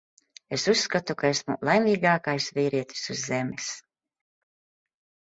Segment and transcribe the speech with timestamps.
[0.55, 3.69] Es uzskatu, ka esmu laimīgākais vīrietis uz Zemes.